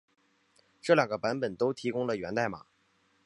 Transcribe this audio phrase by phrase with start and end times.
[0.81, 2.65] 这两个版本都提供了源代码。